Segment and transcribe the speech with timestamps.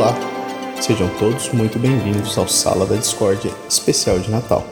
[0.00, 0.16] Olá,
[0.80, 4.64] sejam todos muito bem-vindos ao Sala da Discórdia especial de Natal.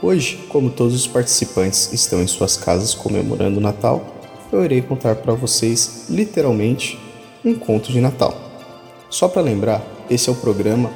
[0.00, 4.14] Hoje, como todos os participantes estão em suas casas comemorando o Natal,
[4.52, 6.96] eu irei contar para vocês, literalmente,
[7.44, 8.32] um conto de Natal.
[9.10, 10.88] Só para lembrar, esse é o programa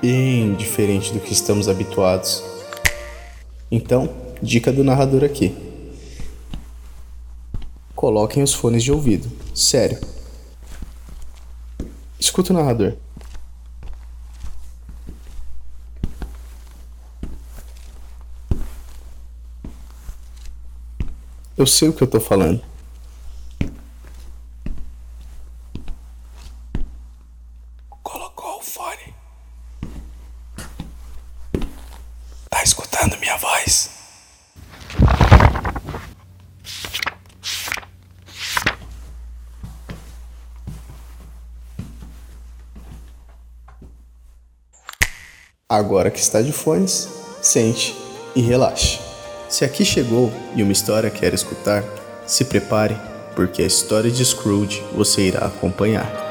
[0.00, 2.42] bem diferente do que estamos habituados.
[3.70, 4.08] Então,
[4.40, 5.54] dica do narrador aqui.
[7.94, 9.30] Coloquem os fones de ouvido.
[9.54, 9.98] Sério.
[12.18, 12.94] Escuta o narrador.
[21.58, 22.62] Eu sei o que eu tô falando.
[28.00, 29.12] Colocou o fone.
[32.48, 33.90] Tá escutando minha voz?
[45.68, 47.08] Agora que está de fones,
[47.42, 47.96] sente
[48.36, 49.07] e relaxe.
[49.48, 51.82] Se aqui chegou e uma história quer escutar,
[52.26, 52.94] se prepare,
[53.34, 56.28] porque a história de Scrooge você irá acompanhar.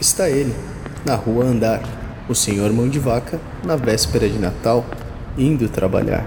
[0.00, 0.54] Está ele,
[1.04, 1.80] na rua andar,
[2.28, 4.84] o senhor mão de vaca, na véspera de Natal,
[5.36, 6.26] indo trabalhar.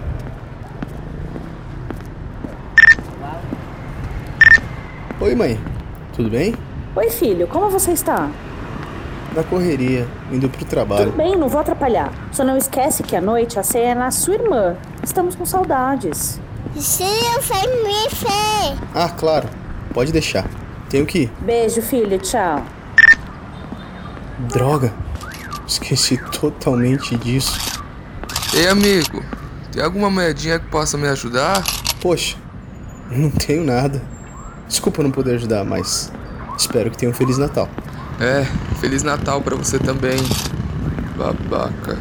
[5.19, 5.59] Oi, mãe.
[6.15, 6.53] Tudo bem?
[6.95, 8.29] Oi, filho, como você está?
[9.35, 11.05] Na correria, indo pro trabalho.
[11.05, 12.11] Tudo bem, não vou atrapalhar.
[12.31, 14.75] Só não esquece que à noite a ceia é na sua irmã.
[15.03, 16.39] Estamos com saudades.
[16.75, 18.75] Sim, foi fé.
[18.93, 19.47] Ah, claro.
[19.93, 20.45] Pode deixar.
[20.89, 21.31] Tenho que ir.
[21.41, 22.63] Beijo, filho, tchau.
[24.39, 24.93] Droga.
[25.67, 27.81] Esqueci totalmente disso.
[28.53, 29.23] Ei, amigo,
[29.71, 31.63] tem alguma moedinha que possa me ajudar?
[31.99, 32.37] Poxa,
[33.11, 34.01] não tenho nada.
[34.67, 36.11] Desculpa não poder ajudar, mas
[36.57, 37.67] espero que tenha um Feliz Natal.
[38.19, 38.45] É,
[38.79, 40.17] Feliz Natal pra você também,
[41.17, 41.97] babaca.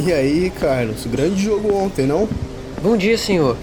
[0.00, 2.28] E aí, Carlos, grande jogo ontem, não?
[2.82, 3.56] Bom dia, senhor.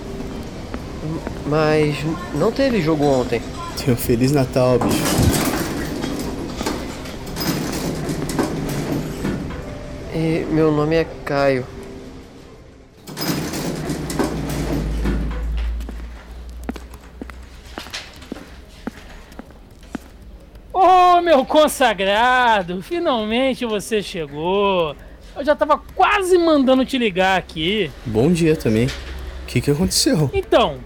[1.45, 1.95] Mas
[2.33, 3.41] não teve jogo ontem.
[3.77, 5.03] Tenha um Feliz Natal, bicho.
[10.15, 11.65] E meu nome é Caio.
[20.73, 24.95] Ô, meu consagrado, finalmente você chegou.
[25.35, 27.89] Eu já tava quase mandando te ligar aqui.
[28.05, 28.87] Bom dia também.
[28.87, 30.29] O que, que aconteceu?
[30.33, 30.77] Então,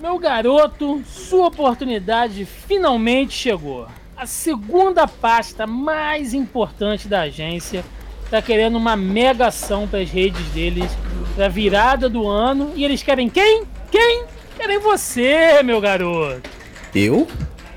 [0.00, 3.86] meu garoto, sua oportunidade finalmente chegou.
[4.16, 7.84] A segunda pasta mais importante da agência
[8.30, 10.90] tá querendo uma mega ação para as redes deles
[11.34, 13.64] pra virada do ano e eles querem quem?
[13.90, 14.24] Quem?
[14.56, 16.48] Querem você, meu garoto.
[16.94, 17.26] Eu?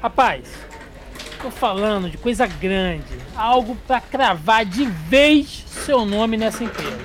[0.01, 0.44] Rapaz,
[1.41, 3.03] tô falando de coisa grande,
[3.38, 6.98] algo pra cravar de vez seu nome nessa empresa.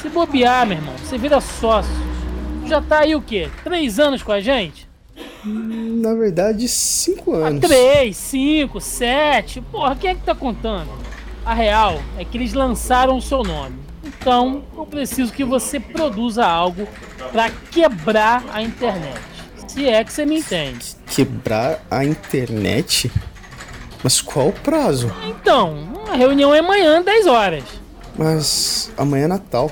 [0.00, 1.92] Se bobear, meu irmão, você vira sócio.
[2.66, 3.48] Já tá aí o quê?
[3.64, 4.88] Três anos com a gente?
[5.44, 7.60] Na verdade, cinco Ah, anos.
[7.60, 9.60] três, cinco, sete.
[9.60, 10.90] Porra, quem é que tá contando?
[11.44, 13.76] A real é que eles lançaram o seu nome.
[14.04, 16.86] Então, eu preciso que você produza algo
[17.32, 19.18] pra quebrar a internet.
[19.66, 20.96] Se é que você me entende.
[21.06, 23.10] Quebrar a internet?
[24.02, 25.12] Mas qual o prazo?
[25.26, 25.76] Então,
[26.10, 27.64] a reunião é amanhã, 10 horas.
[28.16, 29.70] Mas amanhã é Natal.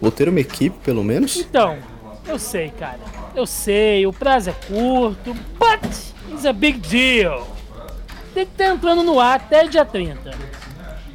[0.00, 1.36] Vou ter uma equipe, pelo menos?
[1.36, 1.78] Então,
[2.26, 2.98] eu sei, cara.
[3.34, 5.84] Eu sei, o prazo é curto, but
[6.30, 7.46] it's a big deal.
[8.34, 10.32] Tem que estar entrando no ar até dia 30.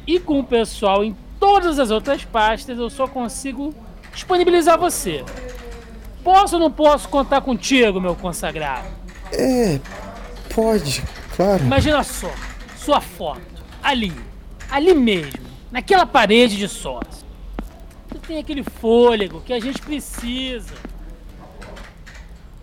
[0.06, 3.74] E com o pessoal em todas as outras pastas, eu só consigo
[4.12, 5.24] disponibilizar você.
[6.24, 8.86] Posso ou não posso contar contigo, meu consagrado?
[9.32, 9.78] É,
[10.54, 11.04] pode,
[11.38, 11.62] claro.
[11.62, 12.32] Imagina só,
[12.76, 14.12] sua foto, ali,
[14.68, 17.24] ali mesmo, naquela parede de sócio.
[18.08, 20.74] Você tem aquele fôlego que a gente precisa.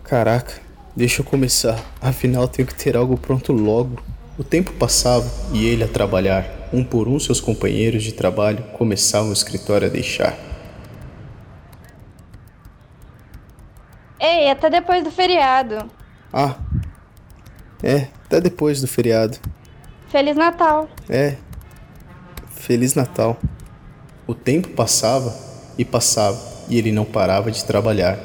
[0.04, 0.60] Caraca,
[0.94, 1.80] deixa eu começar.
[2.02, 4.02] Afinal, tenho que ter algo pronto logo.
[4.38, 6.44] O tempo passava e ele a trabalhar.
[6.70, 10.36] Um por um, seus companheiros de trabalho começavam o escritório a deixar.
[14.20, 15.90] Ei, até depois do feriado.
[16.32, 16.56] Ah,
[17.82, 19.38] é, até depois do feriado.
[20.08, 20.88] Feliz Natal.
[21.08, 21.36] É,
[22.66, 23.36] Feliz Natal.
[24.26, 25.32] O tempo passava
[25.78, 26.36] e passava
[26.68, 28.18] e ele não parava de trabalhar,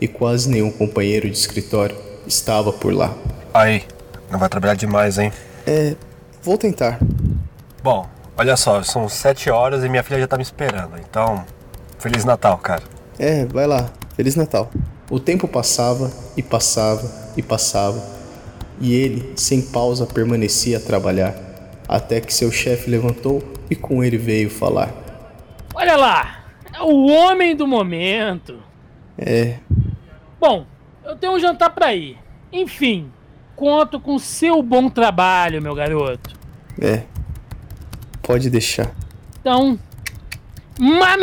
[0.00, 1.94] e quase nenhum companheiro de escritório
[2.26, 3.14] estava por lá.
[3.52, 3.84] Aí,
[4.30, 5.30] não vai trabalhar demais, hein?
[5.66, 5.94] É,
[6.42, 6.98] vou tentar.
[7.82, 11.44] Bom, olha só, são sete horas e minha filha já tá me esperando, então.
[11.98, 12.82] Feliz Natal, cara.
[13.18, 13.90] É, vai lá.
[14.16, 14.70] Feliz Natal.
[15.10, 17.06] O tempo passava e passava
[17.36, 18.02] e passava,
[18.82, 21.34] e ele, sem pausa, permanecia a trabalhar,
[21.88, 24.92] até que seu chefe levantou e com ele veio falar.
[25.72, 26.44] Olha lá,
[26.74, 28.58] é o homem do momento.
[29.16, 29.56] É,
[30.40, 30.66] Bom,
[31.04, 32.18] eu tenho um jantar pra ir.
[32.52, 33.10] Enfim,
[33.54, 36.36] conto com seu bom trabalho, meu garoto.
[36.80, 37.04] é.
[38.20, 38.92] Pode deixar.
[39.40, 39.78] Então,
[40.78, 41.16] my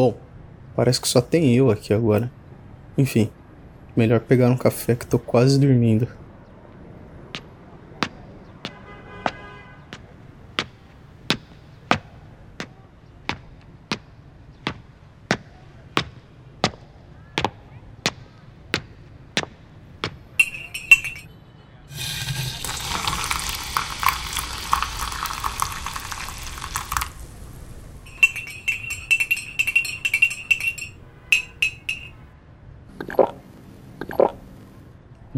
[0.00, 0.16] Bom,
[0.74, 2.32] parece que só tem eu aqui agora.
[2.96, 3.30] Enfim,
[3.94, 6.08] melhor pegar um café que tô quase dormindo.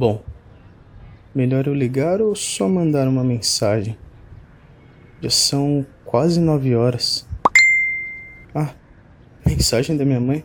[0.03, 0.21] Bom,
[1.43, 3.99] melhor eu ligar ou só mandar uma mensagem?
[5.21, 7.27] Já são quase nove horas.
[8.55, 8.73] Ah,
[9.45, 10.45] mensagem da minha mãe.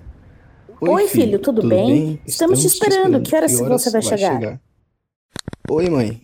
[0.81, 2.19] Oi, filho, tudo bem?
[2.25, 3.21] Estamos te esperando.
[3.21, 4.59] Que horas você vai chegar?
[5.69, 6.19] Oi, mãe.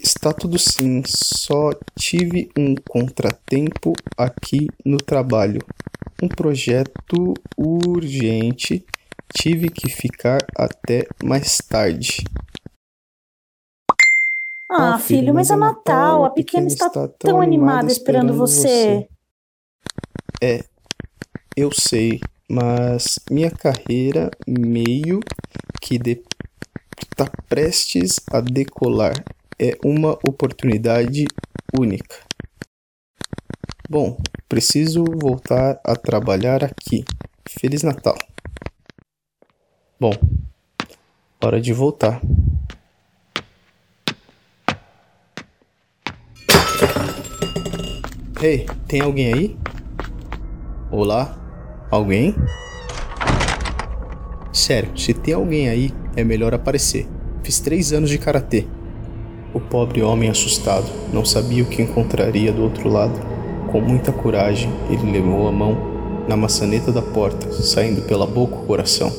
[0.00, 5.60] Está tudo sim, só tive um contratempo aqui no trabalho.
[6.22, 8.86] Um projeto urgente.
[9.34, 12.24] Tive que ficar até mais tarde.
[14.74, 16.24] Ah, filho, mas é Natal.
[16.24, 19.06] A pequena está tão animada esperando você.
[20.42, 20.64] É,
[21.54, 25.20] eu sei, mas minha carreira meio
[25.80, 26.22] que de...
[27.14, 29.12] tá prestes a decolar.
[29.58, 31.26] É uma oportunidade
[31.78, 32.16] única.
[33.90, 34.16] Bom,
[34.48, 37.04] preciso voltar a trabalhar aqui.
[37.46, 38.16] Feliz Natal.
[40.00, 40.12] Bom,
[41.40, 42.20] hora de voltar.
[48.42, 49.56] Ei, tem alguém aí?
[50.90, 51.38] Olá?
[51.88, 52.34] Alguém?
[54.52, 57.06] Sério, se tem alguém aí, é melhor aparecer.
[57.44, 58.66] Fiz três anos de karatê.
[59.54, 63.14] O pobre homem assustado não sabia o que encontraria do outro lado.
[63.70, 65.78] Com muita coragem, ele levou a mão
[66.28, 69.12] na maçaneta da porta, saindo pela boca o coração.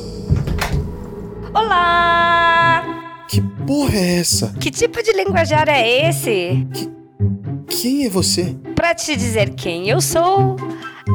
[1.54, 3.24] Olá!
[3.30, 4.54] Que porra é essa?
[4.60, 6.68] Que tipo de linguajar é esse?
[7.68, 8.54] Quem é você?
[8.84, 10.58] Pra te dizer quem eu sou,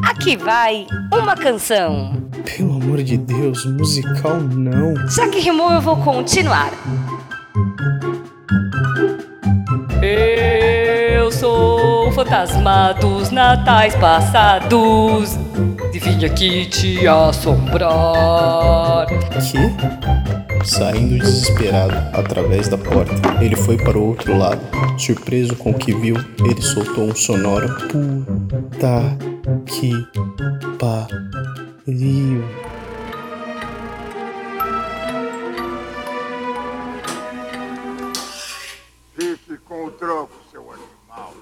[0.02, 2.14] aqui vai uma canção.
[2.56, 4.94] Pelo amor de Deus, musical não.
[5.06, 6.70] Já que rimou, eu vou continuar.
[10.00, 15.36] Eu sou o fantasma dos natais passados.
[15.92, 19.08] E vim aqui te assombrar.
[19.42, 20.47] Que?
[20.68, 24.60] Saindo desesperado através da porta, ele foi para o outro lado.
[24.98, 29.16] Surpreso com o que viu, ele soltou um sonoro puta
[29.64, 29.92] que
[30.78, 32.44] pariu.
[39.16, 41.34] Fique com o troco, seu animal.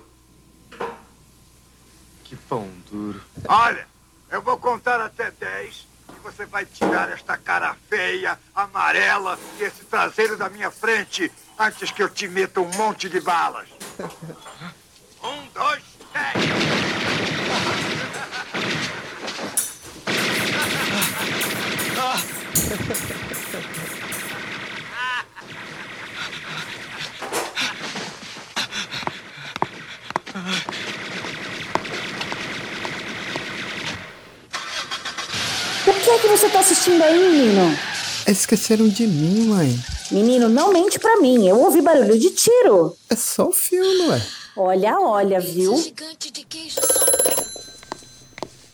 [2.23, 3.21] Que pão duro.
[3.49, 3.89] Olha,
[4.31, 5.96] eu vou contar até 10 e
[6.27, 12.03] você vai tirar esta cara feia, amarela e esse traseiro da minha frente antes que
[12.03, 13.69] eu te meta um monte de balas.
[36.17, 37.77] O que é que você tá assistindo aí, menino?
[38.27, 39.69] Esqueceram de mim, mãe.
[40.11, 41.47] Menino, não mente pra mim.
[41.47, 42.97] Eu ouvi barulho de tiro.
[43.11, 44.23] É só o filme, ué.
[44.57, 45.75] Olha, olha, viu?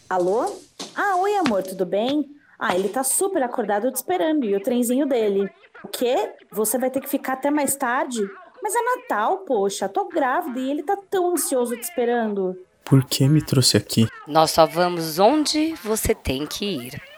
[0.08, 0.54] Alô?
[0.94, 2.30] Ah, oi, amor, tudo bem?
[2.56, 4.44] Ah, ele tá super acordado te esperando.
[4.44, 5.50] E o trenzinho dele?
[5.82, 6.30] O quê?
[6.52, 8.20] Você vai ter que ficar até mais tarde?
[8.62, 9.88] Mas é Natal, poxa.
[9.88, 12.56] Tô grávida e ele tá tão ansioso te esperando.
[12.84, 14.06] Por que me trouxe aqui?
[14.28, 17.12] Nós só vamos onde você tem que ir.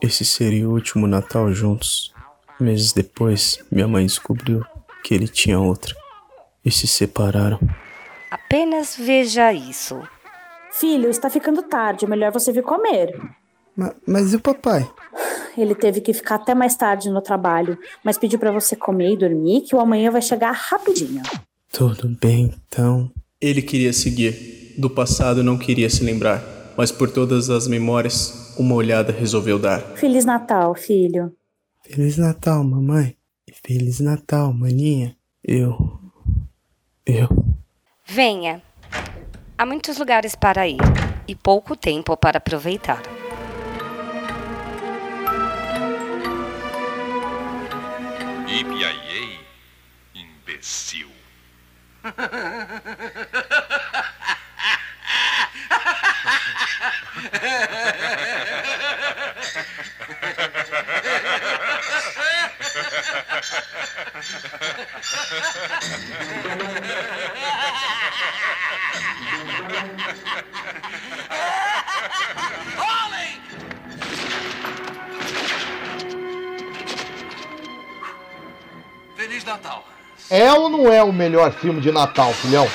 [0.00, 2.12] Esse seria o último Natal juntos.
[2.60, 4.64] Meses depois, minha mãe descobriu
[5.02, 5.94] que ele tinha outra.
[6.64, 7.58] E se separaram.
[8.30, 10.00] Apenas veja isso.
[10.72, 12.04] Filho, está ficando tarde.
[12.04, 13.18] É melhor você vir comer.
[13.76, 14.88] Ma- mas e o papai?
[15.56, 19.16] Ele teve que ficar até mais tarde no trabalho, mas pediu pra você comer e
[19.16, 21.22] dormir que o amanhã vai chegar rapidinho.
[21.72, 23.10] Tudo bem, então.
[23.40, 24.74] Ele queria seguir.
[24.78, 26.42] Do passado não queria se lembrar.
[26.78, 29.80] Mas por todas as memórias, uma olhada resolveu dar.
[29.96, 31.34] Feliz Natal, filho.
[31.82, 33.16] Feliz Natal, mamãe.
[33.48, 35.16] E Feliz Natal, maninha.
[35.42, 35.76] Eu.
[37.04, 37.28] Eu.
[38.06, 38.62] Venha.
[39.58, 40.78] Há muitos lugares para ir
[41.26, 43.02] e pouco tempo para aproveitar.
[48.46, 49.40] Ipiaiei,
[50.14, 51.08] imbecil.
[79.16, 79.84] Feliz Natal.
[80.30, 82.68] É ou não é o melhor filme de Natal, filhão?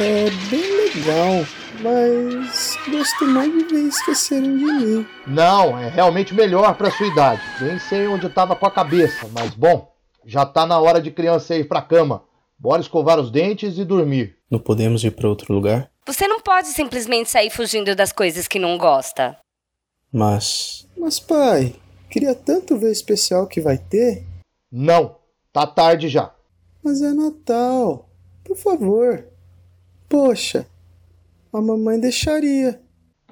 [0.00, 1.46] É bem legal,
[1.80, 5.06] mas gosto mais de ver esqueceram de mim.
[5.26, 7.42] Não, é realmente melhor pra sua idade.
[7.60, 9.92] Nem sei onde tava com a cabeça, mas bom,
[10.24, 12.22] já tá na hora de criança ir pra cama.
[12.58, 14.36] Bora escovar os dentes e dormir.
[14.50, 15.90] Não podemos ir para outro lugar?
[16.06, 19.36] Você não pode simplesmente sair fugindo das coisas que não gosta.
[20.12, 20.86] Mas.
[20.96, 21.74] Mas, pai,
[22.10, 24.24] queria tanto ver o especial que vai ter.
[24.70, 25.16] Não,
[25.52, 26.32] tá tarde já.
[26.82, 28.08] Mas é Natal.
[28.44, 29.24] Por favor.
[30.08, 30.66] Poxa,
[31.56, 32.80] a mamãe deixaria.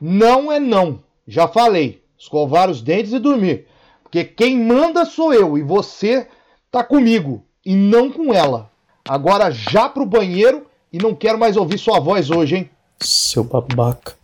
[0.00, 1.02] Não é não.
[1.26, 2.02] Já falei.
[2.18, 3.66] Escovar os dentes e dormir.
[4.02, 6.26] Porque quem manda sou eu e você
[6.70, 8.70] tá comigo e não com ela.
[9.08, 12.70] Agora já pro banheiro e não quero mais ouvir sua voz hoje, hein?
[13.00, 14.14] Seu babaca.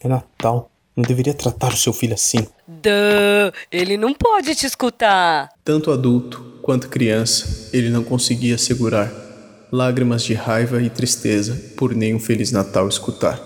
[0.00, 0.70] É Natal.
[0.96, 2.46] Não deveria tratar o seu filho assim.
[2.66, 5.48] Duh, ele não pode te escutar.
[5.64, 9.23] Tanto adulto quanto criança, ele não conseguia segurar.
[9.72, 13.40] Lágrimas de raiva e tristeza por nenhum Feliz Natal escutar.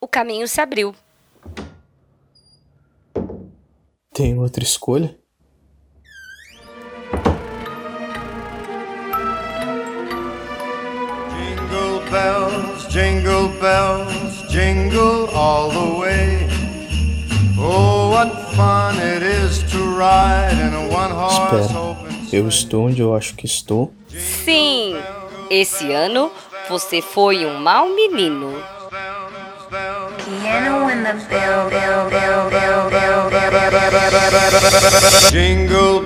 [0.00, 0.94] O caminho se abriu.
[4.12, 5.16] Tem outra escolha?
[11.30, 16.48] Jingle bells, jingle bells, jingle all the way.
[17.58, 23.00] Oh, what fun it is to ride in a one horse Espera, eu estou onde
[23.00, 23.92] eu acho que estou.
[24.08, 24.96] Sim,
[25.50, 26.30] esse ano
[26.68, 28.54] você foi um mau menino.
[30.24, 35.30] Piano in the bell, bell, bell, bell, bell, bell, bell, bell, bell, bell.
[35.30, 36.02] Jingle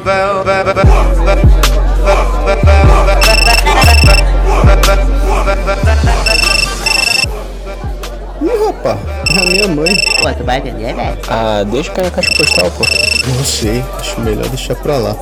[8.84, 8.98] rapaz,
[9.36, 9.96] é a minha mãe.
[10.20, 11.18] Pô, tu vai atender, velho?
[11.28, 12.84] Ah, deixa cair a caixa postal, pô.
[13.26, 15.16] Não sei, acho melhor deixar pra lá.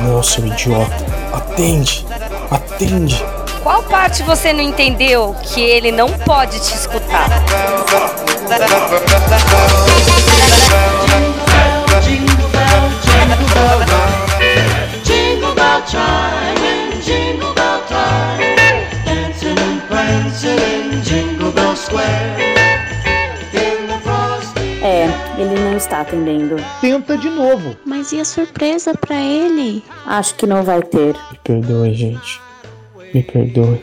[0.00, 0.94] Nossa, idiota.
[1.32, 2.06] Atende,
[2.50, 3.24] atende.
[3.62, 7.28] Qual parte você não entendeu que ele não pode te escutar?
[25.42, 26.56] Ele não está atendendo.
[26.80, 27.76] Tenta de novo.
[27.84, 29.82] Mas e a surpresa pra ele?
[30.06, 31.14] Acho que não vai ter.
[31.30, 32.40] Me perdoe, gente.
[33.14, 33.80] Me perdoe.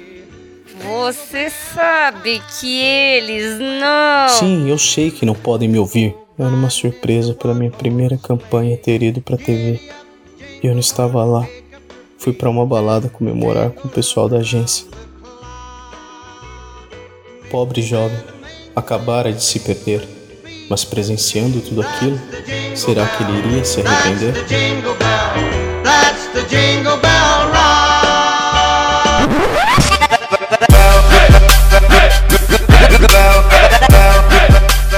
[0.83, 4.29] Você sabe que eles não.
[4.29, 6.15] Sim, eu sei que não podem me ouvir.
[6.37, 9.79] Era uma surpresa para minha primeira campanha ter ido pra TV.
[10.61, 11.47] E eu não estava lá.
[12.17, 14.85] Fui pra uma balada comemorar com o pessoal da agência.
[17.49, 18.17] Pobre jovem,
[18.75, 20.14] acabara de se perder.
[20.75, 22.19] Mas presenciando tudo aquilo,
[22.75, 24.33] será que ele iria se arrepender?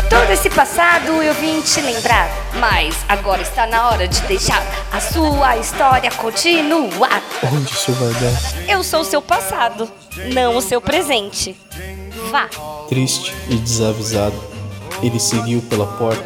[0.10, 2.27] Todo esse passado eu vim te lembrar,
[2.60, 7.22] mas agora está na hora de deixar a sua história continuar.
[7.53, 8.67] Onde isso vai dar?
[8.67, 9.88] Eu sou o seu passado,
[10.34, 11.55] não o seu presente.
[12.31, 12.50] Vá.
[12.89, 14.56] Triste e desavisado,
[15.01, 16.25] ele seguiu pela porta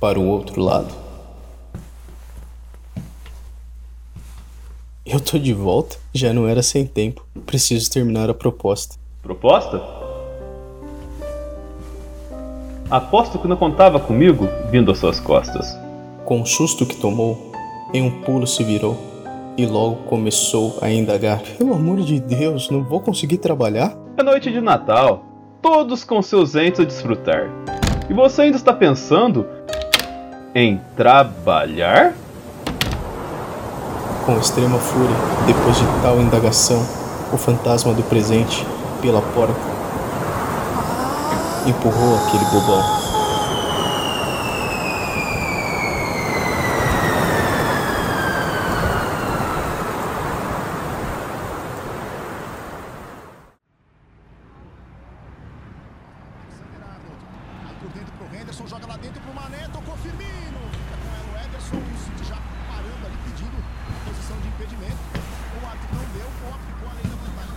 [0.00, 0.94] para o outro lado.
[5.04, 7.24] Eu tô de volta, já não era sem tempo.
[7.46, 8.96] Preciso terminar a proposta.
[9.22, 9.82] Proposta?
[12.90, 15.76] Aposto que não contava comigo vindo às suas costas.
[16.24, 17.52] Com o susto que tomou,
[17.92, 18.98] em um pulo se virou
[19.56, 24.07] e logo começou a indagar: Pelo amor de Deus, não vou conseguir trabalhar?
[24.18, 25.24] É noite de Natal,
[25.62, 27.48] todos com seus entes a desfrutar.
[28.10, 29.46] E você ainda está pensando
[30.52, 32.14] em trabalhar?
[34.26, 35.14] Com extrema fúria,
[35.46, 36.80] depois de tal indagação,
[37.32, 38.66] o fantasma do presente,
[39.00, 39.54] pela porta,
[41.64, 42.98] empurrou aquele bobão.
[57.80, 60.58] Por dentro pro Henderson, joga lá dentro pro Mané, tocou Firmino.
[60.72, 62.36] Fica com ela o Ederson, o City já
[62.66, 64.98] parando ali, pedindo a posição de impedimento.
[65.62, 67.56] O árbitro não deu, o aplicou a lei da vantagem.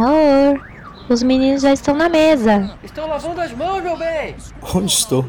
[0.00, 0.60] Amor,
[1.08, 2.70] os meninos já estão na mesa.
[2.84, 4.36] Estão lavando as mãos, meu bem!
[4.72, 5.26] Onde estou?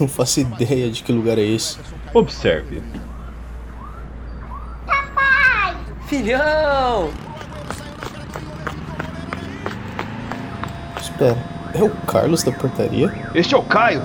[0.00, 1.76] Não faço ideia de que lugar é esse.
[2.14, 2.82] Observe.
[6.06, 7.10] Filhão!
[10.98, 11.36] Espera,
[11.74, 13.12] é o Carlos da portaria?
[13.34, 14.02] Este é o Caio.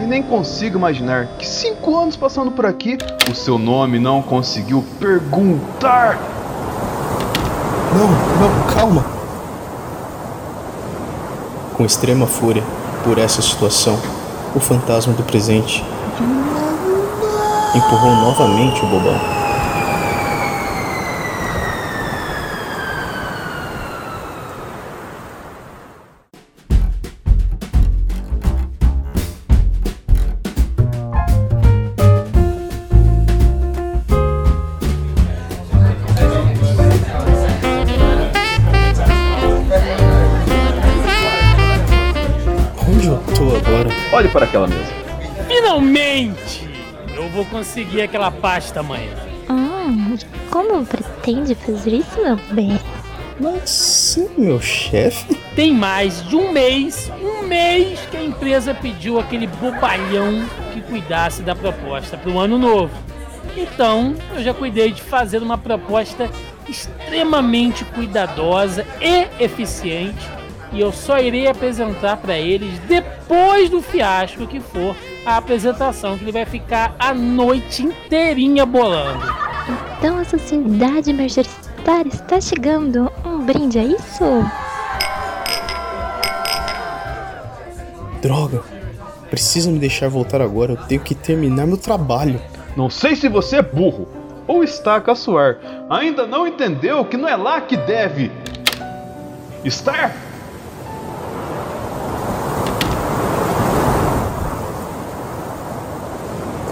[0.00, 2.98] E nem consigo imaginar que cinco anos passando por aqui,
[3.30, 6.18] o seu nome não conseguiu perguntar.
[7.94, 9.11] Não, não, calma.
[11.82, 12.62] Com extrema fúria
[13.02, 13.98] por essa situação,
[14.54, 15.84] o fantasma do presente
[17.74, 19.41] empurrou novamente o bobão.
[44.32, 44.92] Para aquela mesa.
[45.46, 46.68] Finalmente!
[47.14, 49.12] Eu vou conseguir aquela pasta amanhã.
[49.50, 50.16] Hum,
[50.50, 52.78] como pretende fazer isso, meu bem?
[53.38, 55.34] Mas sim, meu chefe.
[55.54, 61.42] Tem mais de um mês, um mês que a empresa pediu aquele bobalhão que cuidasse
[61.42, 62.92] da proposta para o ano novo.
[63.56, 66.30] Então, eu já cuidei de fazer uma proposta
[66.68, 70.41] extremamente cuidadosa e eficiente
[70.72, 76.24] e eu só irei apresentar para eles depois do fiasco que for a apresentação que
[76.24, 79.24] ele vai ficar a noite inteirinha bolando.
[79.98, 83.10] Então a sociedade emergenciária está chegando.
[83.24, 84.24] Um brinde, é isso?
[88.20, 88.62] Droga.
[89.30, 92.40] Precisa me deixar voltar agora, eu tenho que terminar meu trabalho.
[92.76, 94.06] Não sei se você é burro
[94.46, 95.58] ou está a caçoar.
[95.88, 98.30] Ainda não entendeu que não é lá que deve
[99.64, 100.14] estar?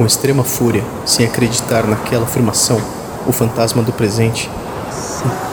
[0.01, 2.81] Com extrema fúria, sem acreditar naquela afirmação,
[3.27, 4.49] o fantasma do presente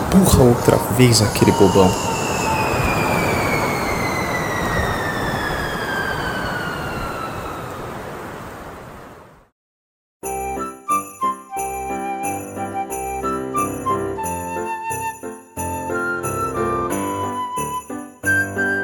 [0.08, 1.92] empurra outra vez aquele bobão.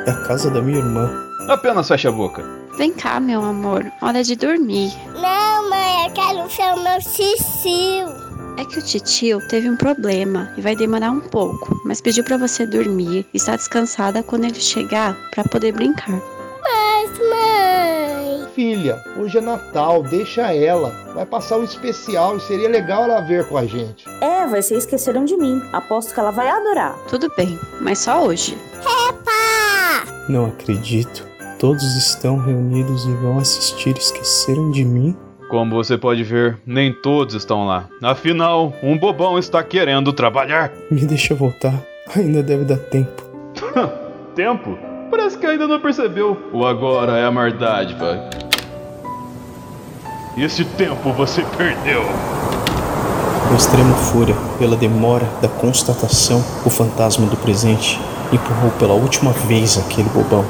[0.05, 1.09] É a casa da minha irmã.
[1.47, 2.43] Apenas feche a boca.
[2.77, 3.85] Vem cá, meu amor.
[4.01, 4.91] Hora de dormir.
[5.13, 5.42] Não, eu
[6.13, 8.23] quero ser o meu tio.
[8.57, 12.37] É que o titio teve um problema e vai demorar um pouco, mas pediu pra
[12.37, 16.21] você dormir e estar descansada quando ele chegar pra poder brincar.
[16.61, 18.47] Mas, mãe.
[18.53, 20.89] Filha, hoje é Natal, deixa ela.
[21.15, 24.05] Vai passar um especial e seria legal ela ver com a gente.
[24.21, 25.59] É, vai ser esqueceram de mim.
[25.73, 26.95] Aposto que ela vai adorar.
[27.09, 28.55] Tudo bem, mas só hoje.
[30.29, 31.27] Não acredito.
[31.59, 35.17] Todos estão reunidos e vão assistir Esqueceram de mim?
[35.53, 37.87] Como você pode ver, nem todos estão lá.
[38.01, 40.71] Afinal, um bobão está querendo trabalhar.
[40.89, 41.79] Me deixa voltar.
[42.15, 43.21] Ainda deve dar tempo.
[44.33, 44.75] Tempo?
[45.11, 46.49] Parece que ainda não percebeu.
[46.51, 47.95] O agora é a mardade,
[50.35, 52.01] Esse tempo você perdeu.
[53.47, 57.99] Com extrema fúria pela demora da constatação, o fantasma do presente
[58.31, 60.43] empurrou pela última vez aquele bobão.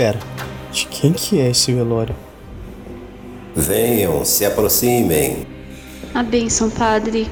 [0.00, 0.18] Espera,
[0.72, 2.16] de quem que é esse velório?
[3.54, 5.46] Venham, se aproximem.
[6.14, 7.28] A bênção, padre.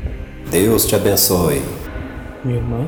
[0.51, 1.63] Deus te abençoe.
[2.45, 2.87] Minha irmã?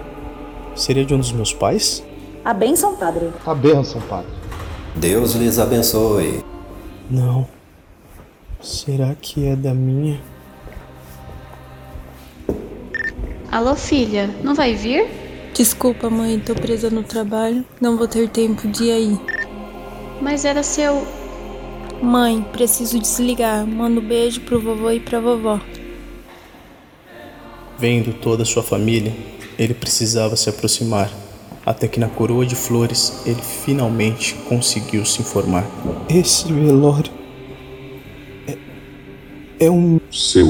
[0.77, 2.05] Seria de um dos meus pais?
[2.45, 3.31] A bênção, padre.
[3.47, 4.31] A bênção, padre.
[4.97, 6.45] Deus lhes abençoe.
[7.11, 7.49] Não.
[8.61, 10.21] Será que é da minha?
[13.51, 15.09] Alô, filha, não vai vir?
[15.55, 17.65] Desculpa, mãe, tô presa no trabalho.
[17.81, 19.30] Não vou ter tempo de ir aí.
[20.21, 21.07] Mas era seu.
[22.03, 23.67] Mãe, preciso desligar.
[23.67, 25.61] Manda um beijo pro vovô e pra vovó.
[27.79, 29.15] Vendo toda a sua família,
[29.59, 31.11] ele precisava se aproximar.
[31.65, 35.67] Até que na coroa de flores ele finalmente conseguiu se informar.
[36.09, 37.13] Esse velório.
[38.47, 38.59] É,
[39.67, 40.01] é um.
[40.11, 40.47] Seu.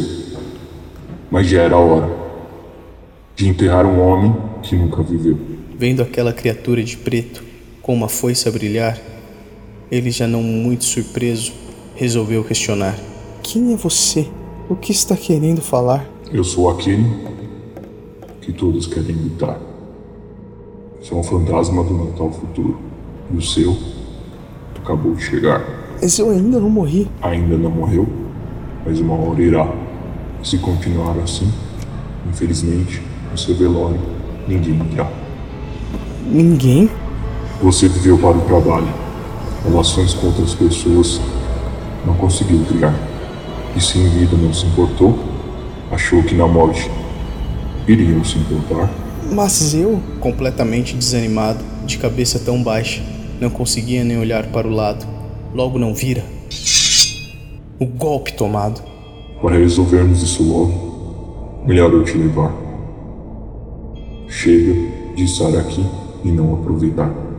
[1.30, 2.10] Mas já era hora
[3.36, 5.38] de enterrar um homem que nunca viveu.
[5.76, 7.42] Vendo aquela criatura de preto
[7.80, 8.98] com uma foice a brilhar,
[9.90, 11.52] ele, já não muito surpreso,
[11.94, 12.96] resolveu questionar:
[13.42, 14.26] Quem é você?
[14.68, 16.08] O que está querendo falar?
[16.32, 17.04] Eu sou aquele
[18.40, 19.60] que todos querem evitar.
[21.02, 22.78] Sou um fantasma do Natal futuro.
[23.32, 23.76] E o seu
[24.76, 25.64] acabou de chegar.
[26.00, 27.08] Mas eu ainda não morri.
[27.22, 28.08] Ainda não morreu,
[28.84, 29.72] mas uma hora irá.
[30.42, 31.50] E se continuar assim,
[32.28, 34.00] infelizmente, no seu velório,
[34.48, 35.10] ninguém irá.
[36.26, 36.90] Ninguém?
[37.62, 39.09] Você viveu para o trabalho.
[39.64, 41.20] Relações com outras pessoas
[42.06, 42.94] não conseguiu criar.
[43.76, 45.18] E se em vida não se importou,
[45.90, 46.90] achou que na morte
[47.86, 48.90] iriam se importar.
[49.32, 53.02] Mas eu, completamente desanimado, de cabeça tão baixa,
[53.40, 55.06] não conseguia nem olhar para o lado.
[55.54, 56.24] Logo não vira.
[57.78, 58.82] O golpe tomado.
[59.40, 62.54] Para resolvermos isso logo, melhor eu te levar.
[64.28, 64.74] Chega
[65.14, 65.84] de estar aqui
[66.24, 67.29] e não aproveitar.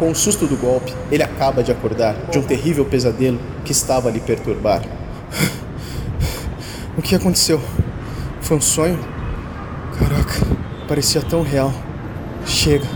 [0.00, 4.08] Com o susto do golpe, ele acaba de acordar de um terrível pesadelo que estava
[4.08, 4.80] a lhe perturbar.
[6.96, 7.60] O que aconteceu?
[8.40, 8.98] Foi um sonho?
[9.98, 10.40] Caraca,
[10.88, 11.70] parecia tão real.
[12.46, 12.86] Chega,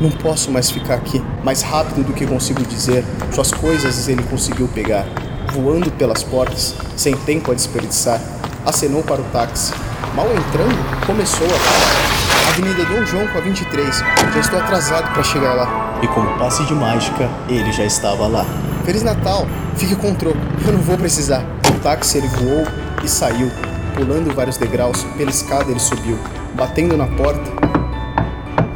[0.00, 1.22] não posso mais ficar aqui.
[1.44, 5.06] Mais rápido do que consigo dizer, suas coisas ele conseguiu pegar.
[5.52, 8.20] Voando pelas portas, sem tempo a desperdiçar,
[8.66, 9.72] acenou para o táxi.
[10.16, 12.48] Mal entrando, começou a.
[12.50, 13.96] Avenida Dom João com a 23.
[14.34, 15.81] Já estou atrasado para chegar lá.
[16.02, 18.44] E como passe de mágica, ele já estava lá.
[18.84, 19.46] Feliz Natal!
[19.76, 20.36] Fique com o troco,
[20.66, 21.44] eu não vou precisar.
[21.68, 22.66] O táxi ele voou
[23.02, 23.50] e saiu.
[23.94, 26.18] Pulando vários degraus, pela escada ele subiu.
[26.54, 27.50] Batendo na porta,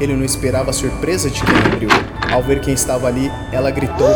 [0.01, 1.89] ele não esperava a surpresa de quem abriu.
[2.33, 4.15] Ao ver quem estava ali, ela gritou.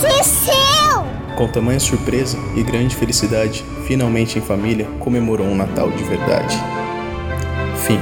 [0.00, 1.04] Cecil!
[1.36, 6.58] Com tamanha surpresa e grande felicidade, finalmente em família, comemorou um Natal de verdade.
[7.76, 8.00] Fim.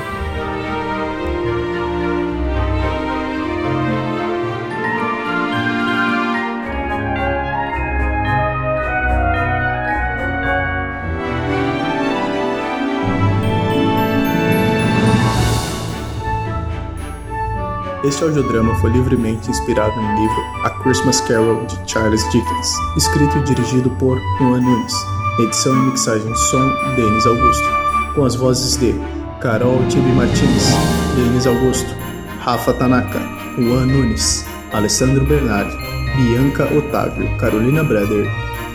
[18.09, 23.42] Este audiodrama foi livremente inspirado no livro A Christmas Carol de Charles Dickens, escrito e
[23.42, 24.94] dirigido por Juan Nunes,
[25.38, 27.68] edição e mixagem som Denis Augusto,
[28.14, 28.94] com as vozes de
[29.42, 30.71] Carol Tibi Martins,
[31.16, 31.94] Denis Augusto,
[32.40, 33.21] Rafa Tanaka,
[33.59, 34.42] Juan Nunes,
[34.73, 35.77] Alessandro Bernardi,
[36.16, 38.27] Bianca Otávio, Carolina Breder,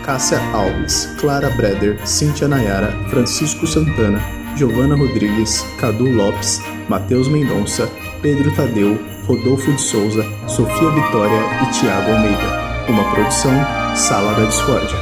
[0.04, 4.20] Cássia Alves, Clara Breder, Cíntia Nayara, Francisco Santana,
[4.54, 7.90] Giovana Rodrigues, Cadu Lopes, Matheus Mendonça,
[8.24, 12.88] Pedro Tadeu, Rodolfo de Souza, Sofia Vitória e Tiago Almeida.
[12.88, 13.52] Uma produção
[13.94, 14.96] Sala da Discórdia.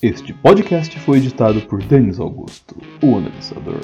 [0.00, 3.80] Este podcast foi editado por Denis Augusto, o analisador.